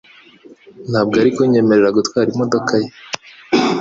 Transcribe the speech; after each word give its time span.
Ntabwo 0.89 1.13
yari 1.19 1.31
kunyemerera 1.35 1.95
gutwara 1.97 2.27
imodoka 2.33 2.73
ye 2.81 2.89